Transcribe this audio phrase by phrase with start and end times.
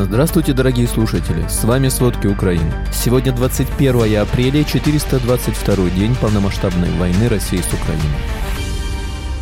[0.00, 1.44] Здравствуйте, дорогие слушатели!
[1.48, 2.72] С вами «Сводки Украины».
[2.92, 8.16] Сегодня 21 апреля, 422 день полномасштабной войны России с Украиной.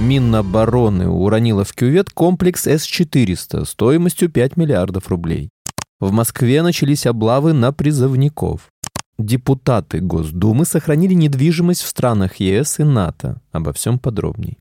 [0.00, 5.50] Минобороны уронила в кювет комплекс С-400 стоимостью 5 миллиардов рублей.
[6.00, 8.70] В Москве начались облавы на призывников.
[9.18, 13.42] Депутаты Госдумы сохранили недвижимость в странах ЕС и НАТО.
[13.52, 14.56] Обо всем подробней.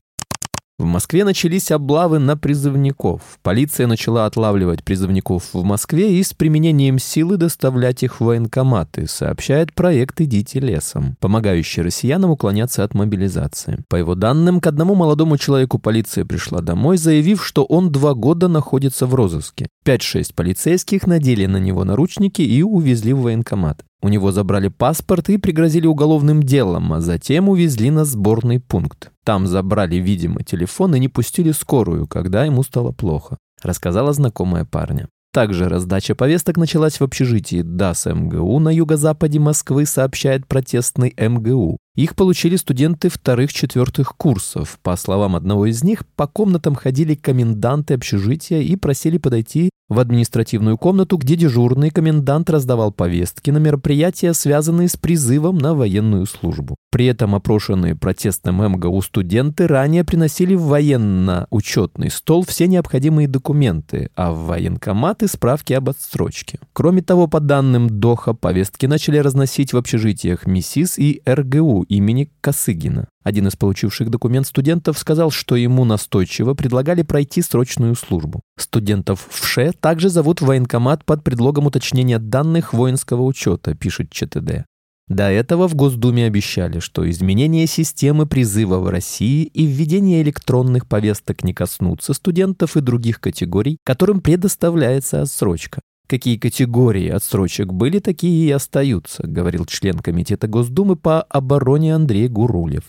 [0.78, 3.38] В Москве начались облавы на призывников.
[3.42, 9.72] Полиция начала отлавливать призывников в Москве и с применением силы доставлять их в военкоматы, сообщает
[9.72, 13.84] проект «Идите лесом», помогающий россиянам уклоняться от мобилизации.
[13.88, 18.46] По его данным, к одному молодому человеку полиция пришла домой, заявив, что он два года
[18.46, 19.68] находится в розыске.
[19.86, 23.85] 5-6 полицейских надели на него наручники и увезли в военкомат.
[24.02, 29.10] У него забрали паспорт и пригрозили уголовным делом, а затем увезли на сборный пункт.
[29.24, 35.08] Там забрали, видимо, телефон и не пустили скорую, когда ему стало плохо, рассказала знакомая парня.
[35.36, 41.76] Также раздача повесток началась в общежитии ДАС МГУ на юго-западе Москвы, сообщает протестный МГУ.
[41.94, 44.78] Их получили студенты вторых-четвертых курсов.
[44.82, 50.78] По словам одного из них, по комнатам ходили коменданты общежития и просили подойти в административную
[50.78, 56.76] комнату, где дежурный комендант раздавал повестки на мероприятия, связанные с призывом на военную службу.
[56.90, 64.32] При этом опрошенные протестным МГУ студенты ранее приносили в военно-учетный стол все необходимые документы, а
[64.32, 66.58] в военкоматы справки об отсрочке.
[66.72, 73.08] Кроме того, по данным ДОХа, повестки начали разносить в общежитиях МИСИС и РГУ имени Косыгина.
[73.26, 78.40] Один из получивших документ студентов сказал, что ему настойчиво предлагали пройти срочную службу.
[78.56, 84.64] Студентов в ШЕ также зовут в военкомат под предлогом уточнения данных воинского учета, пишет ЧТД.
[85.08, 91.42] До этого в Госдуме обещали, что изменение системы призыва в России и введение электронных повесток
[91.42, 95.80] не коснутся студентов и других категорий, которым предоставляется отсрочка.
[96.08, 102.84] Какие категории отсрочек были, такие и остаются, говорил член Комитета Госдумы по обороне Андрей Гурулев.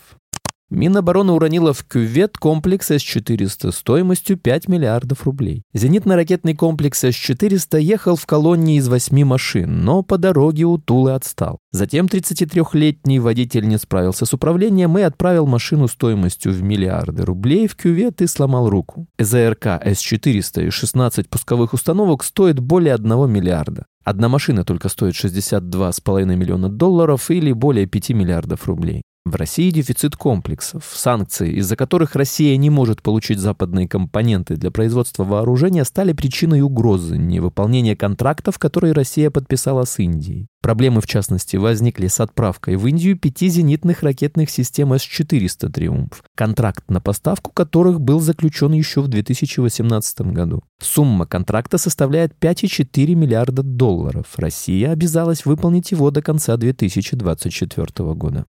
[0.70, 5.62] Минобороны уронила в кювет комплекс С-400 стоимостью 5 миллиардов рублей.
[5.72, 11.58] Зенитно-ракетный комплекс С-400 ехал в колонне из восьми машин, но по дороге у Тулы отстал.
[11.72, 17.74] Затем 33-летний водитель не справился с управлением и отправил машину стоимостью в миллиарды рублей в
[17.74, 19.06] кювет и сломал руку.
[19.18, 23.86] ЗРК С-400 и 16 пусковых установок стоит более 1 миллиарда.
[24.04, 29.02] Одна машина только стоит 62,5 миллиона долларов или более 5 миллиардов рублей.
[29.28, 35.22] В России дефицит комплексов, санкции, из-за которых Россия не может получить западные компоненты для производства
[35.22, 40.46] вооружения, стали причиной угрозы невыполнения контрактов, которые Россия подписала с Индией.
[40.62, 46.90] Проблемы, в частности, возникли с отправкой в Индию пяти зенитных ракетных систем С-400 «Триумф», контракт
[46.90, 50.62] на поставку которых был заключен еще в 2018 году.
[50.80, 54.26] Сумма контракта составляет 5,4 миллиарда долларов.
[54.36, 58.46] Россия обязалась выполнить его до конца 2024 года.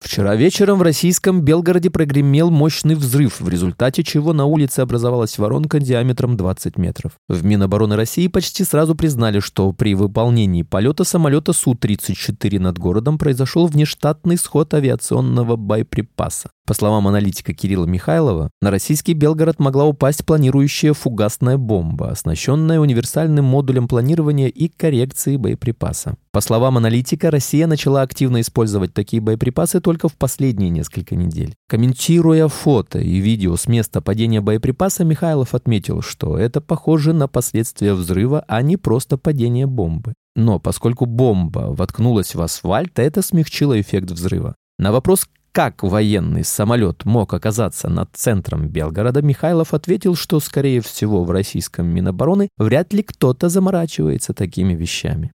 [0.00, 5.80] Вчера вечером в российском Белгороде прогремел мощный взрыв, в результате чего на улице образовалась воронка
[5.80, 7.12] диаметром 20 метров.
[7.28, 13.66] В Минобороны России почти сразу признали, что при выполнении полета самолета Су-34 над городом произошел
[13.66, 16.50] внештатный сход авиационного боеприпаса.
[16.64, 23.46] По словам аналитика Кирилла Михайлова, на российский Белгород могла упасть планирующая фугасная бомба, оснащенная универсальным
[23.46, 26.16] модулем планирования и коррекции боеприпаса.
[26.38, 31.56] По словам аналитика, Россия начала активно использовать такие боеприпасы только в последние несколько недель.
[31.68, 37.92] Комментируя фото и видео с места падения боеприпаса, Михайлов отметил, что это похоже на последствия
[37.92, 40.14] взрыва, а не просто падение бомбы.
[40.36, 44.54] Но поскольку бомба воткнулась в асфальт, это смягчило эффект взрыва.
[44.78, 51.24] На вопрос, как военный самолет мог оказаться над центром Белгорода, Михайлов ответил, что, скорее всего,
[51.24, 55.32] в российском Минобороны вряд ли кто-то заморачивается такими вещами.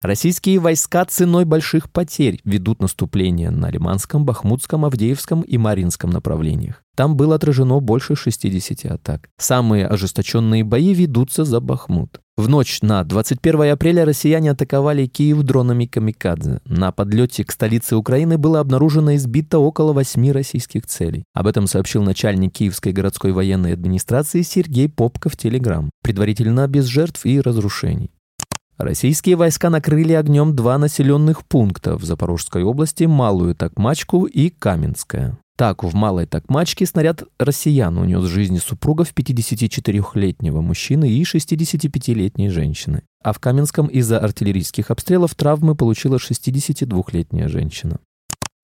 [0.00, 6.84] Российские войска ценой больших потерь ведут наступление на Лиманском, Бахмутском, Авдеевском и Маринском направлениях.
[6.94, 9.28] Там было отражено больше 60 атак.
[9.38, 12.20] Самые ожесточенные бои ведутся за Бахмут.
[12.36, 16.60] В ночь на 21 апреля россияне атаковали Киев дронами «Камикадзе».
[16.64, 21.24] На подлете к столице Украины было обнаружено и сбито около восьми российских целей.
[21.34, 25.90] Об этом сообщил начальник Киевской городской военной администрации Сергей Попко в Телеграм.
[26.04, 28.12] Предварительно без жертв и разрушений.
[28.78, 35.36] Российские войска накрыли огнем два населенных пункта в Запорожской области– Малую Токмачку и Каменское.
[35.56, 43.02] Так, в Малой Токмачке снаряд россиян унес жизни супругов 54-летнего мужчины и 65-летней женщины.
[43.24, 47.98] А в Каменском из-за артиллерийских обстрелов травмы получила 62-летняя женщина.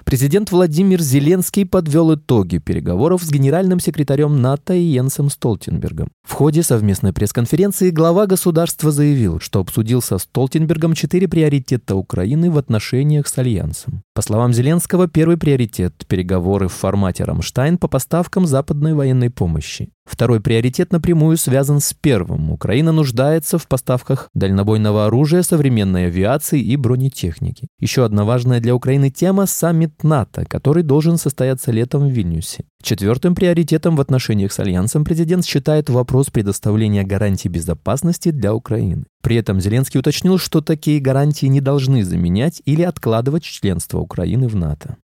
[0.05, 6.09] Президент Владимир Зеленский подвел итоги переговоров с генеральным секретарем НАТО Йенсом Столтенбергом.
[6.29, 12.59] В ходе совместной пресс-конференции глава государства заявил, что обсудил со Столтенбергом четыре приоритета Украины в
[12.59, 14.03] отношениях с Альянсом.
[14.15, 19.89] По словам Зеленского, первый приоритет– переговоры в формате «Рамштайн» по поставкам западной военной помощи.
[20.05, 22.51] Второй приоритет напрямую связан с первым.
[22.51, 27.69] Украина нуждается в поставках дальнобойного оружия, современной авиации и бронетехники.
[27.81, 32.65] Еще одна важная для Украины тема– саммит НАТО, который должен состояться летом в Вильнюсе.
[32.83, 39.05] Четвертым приоритетом в отношениях с Альянсом президент считает вопрос предоставления гарантий безопасности для Украины.
[39.23, 44.57] При этом Зеленский уточнил, что такие гарантии не должны заменять или откладывать членство Украины в
[44.57, 44.97] НАТО.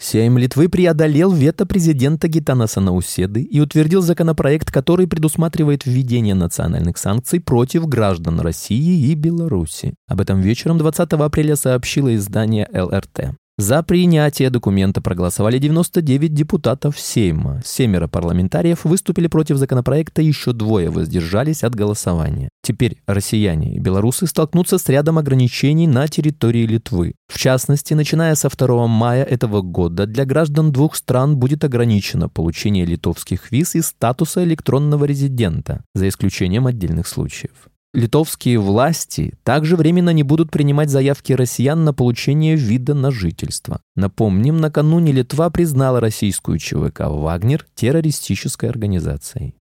[0.00, 7.40] Сейм Литвы преодолел вето президента Гитанаса Науседы и утвердил законопроект, который предусматривает введение национальных санкций
[7.40, 9.94] против граждан России и Беларуси.
[10.06, 13.34] Об этом вечером 20 апреля сообщило издание ЛРТ.
[13.58, 17.60] За принятие документа проголосовали 99 депутатов Сейма.
[17.64, 22.50] Семеро парламентариев выступили против законопроекта, еще двое воздержались от голосования.
[22.62, 27.16] Теперь россияне и белорусы столкнутся с рядом ограничений на территории Литвы.
[27.26, 32.84] В частности, начиная со 2 мая этого года для граждан двух стран будет ограничено получение
[32.84, 37.68] литовских виз и статуса электронного резидента, за исключением отдельных случаев.
[37.98, 43.80] Литовские власти также временно не будут принимать заявки россиян на получение вида на жительство.
[43.96, 49.56] Напомним, накануне Литва признала российскую ЧВК «Вагнер» террористической организацией.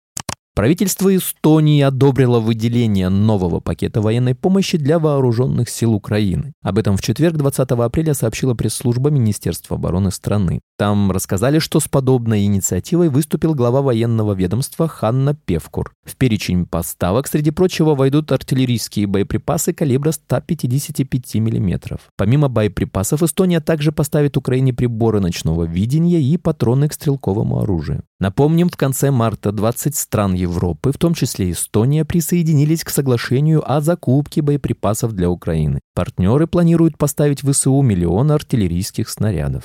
[0.53, 6.51] Правительство Эстонии одобрило выделение нового пакета военной помощи для вооруженных сил Украины.
[6.61, 10.59] Об этом в четверг, 20 апреля, сообщила пресс-служба Министерства обороны страны.
[10.77, 15.93] Там рассказали, что с подобной инициативой выступил глава военного ведомства Ханна Певкур.
[16.03, 21.97] В перечень поставок, среди прочего, войдут артиллерийские боеприпасы калибра 155 мм.
[22.17, 28.03] Помимо боеприпасов, Эстония также поставит Украине приборы ночного видения и патроны к стрелковому оружию.
[28.19, 33.79] Напомним, в конце марта 20 стран Европы, в том числе Эстония, присоединились к соглашению о
[33.79, 35.79] закупке боеприпасов для Украины.
[35.93, 39.63] Партнеры планируют поставить в ВСУ миллион артиллерийских снарядов.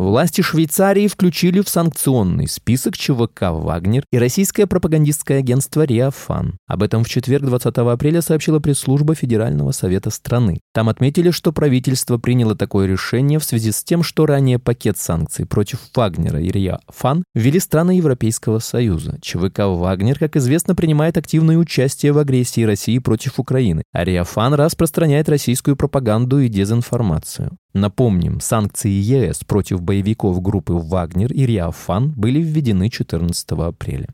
[0.00, 6.56] Власти Швейцарии включили в санкционный список ЧВК «Вагнер» и российское пропагандистское агентство «Риафан».
[6.66, 10.60] Об этом в четверг 20 апреля сообщила пресс-служба Федерального совета страны.
[10.72, 15.44] Там отметили, что правительство приняло такое решение в связи с тем, что ранее пакет санкций
[15.44, 19.18] против «Вагнера» и «Риафан» ввели страны Европейского Союза.
[19.20, 25.28] ЧВК «Вагнер», как известно, принимает активное участие в агрессии России против Украины, а «Риафан» распространяет
[25.28, 27.50] российскую пропаганду и дезинформацию.
[27.72, 34.08] Напомним, санкции ЕС против боевиков группы «Вагнер» и «Риафан» были введены 14 апреля.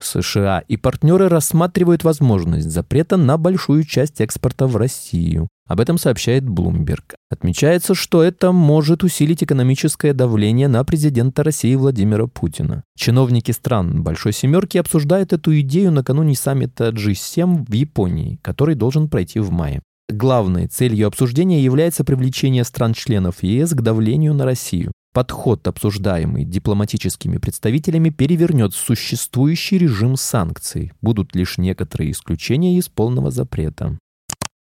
[0.00, 5.48] США и партнеры рассматривают возможность запрета на большую часть экспорта в Россию.
[5.66, 7.14] Об этом сообщает Bloomberg.
[7.30, 12.84] Отмечается, что это может усилить экономическое давление на президента России Владимира Путина.
[12.96, 19.40] Чиновники стран Большой Семерки обсуждают эту идею накануне саммита G7 в Японии, который должен пройти
[19.40, 19.82] в мае.
[20.10, 24.90] Главной целью обсуждения является привлечение стран-членов ЕС к давлению на Россию.
[25.12, 30.92] Подход, обсуждаемый дипломатическими представителями, перевернет существующий режим санкций.
[31.02, 33.98] Будут лишь некоторые исключения из полного запрета.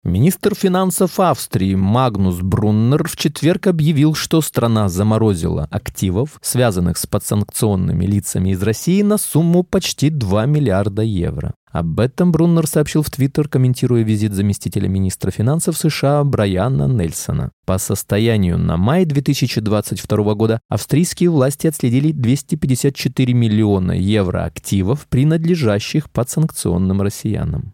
[0.06, 8.06] Министр финансов Австрии Магнус Бруннер в четверг объявил, что страна заморозила активов, связанных с подсанкционными
[8.06, 11.54] лицами из России, на сумму почти 2 миллиарда евро.
[11.72, 17.52] Об этом Бруннер сообщил в Твиттер, комментируя визит заместителя министра финансов США Брайана Нельсона.
[17.66, 27.02] По состоянию на май 2022 года австрийские власти отследили 254 миллиона евро активов, принадлежащих подсанкционным
[27.04, 27.74] россиянам.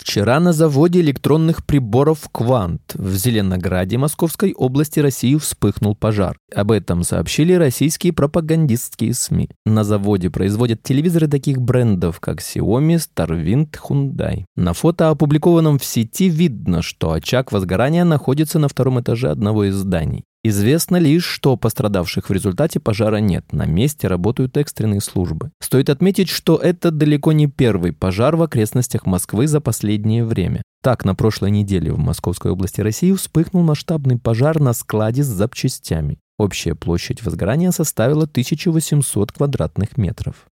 [0.00, 6.38] Вчера на заводе электронных приборов «Квант» в Зеленограде Московской области России вспыхнул пожар.
[6.54, 9.50] Об этом сообщили российские пропагандистские СМИ.
[9.66, 14.46] На заводе производят телевизоры таких брендов, как Xiaomi, Starwind, Hyundai.
[14.56, 19.74] На фото, опубликованном в сети, видно, что очаг возгорания находится на втором этаже одного из
[19.74, 20.24] зданий.
[20.42, 23.52] Известно лишь, что пострадавших в результате пожара нет.
[23.52, 25.50] На месте работают экстренные службы.
[25.60, 30.62] Стоит отметить, что это далеко не первый пожар в окрестностях Москвы за последнее время.
[30.82, 36.18] Так, на прошлой неделе в Московской области России вспыхнул масштабный пожар на складе с запчастями.
[36.38, 40.46] Общая площадь возгорания составила 1800 квадратных метров.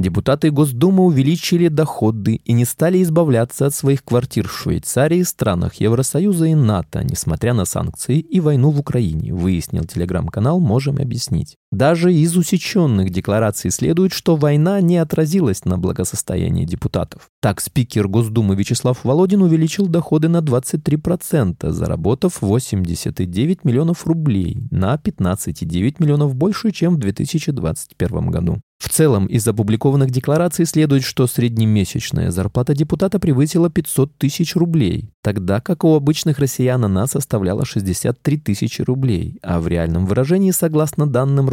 [0.00, 6.46] Депутаты Госдумы увеличили доходы и не стали избавляться от своих квартир в Швейцарии, странах Евросоюза
[6.46, 11.58] и НАТО, несмотря на санкции и войну в Украине, выяснил телеграм-канал «Можем объяснить».
[11.72, 17.28] Даже из усеченных деклараций следует, что война не отразилась на благосостоянии депутатов.
[17.40, 25.96] Так, спикер Госдумы Вячеслав Володин увеличил доходы на 23%, заработав 89 миллионов рублей, на 15,9
[26.00, 28.60] миллионов больше, чем в 2021 году.
[28.80, 35.60] В целом, из опубликованных деклараций следует, что среднемесячная зарплата депутата превысила 500 тысяч рублей, тогда
[35.60, 41.50] как у обычных россиян она составляла 63 тысячи рублей, а в реальном выражении, согласно данным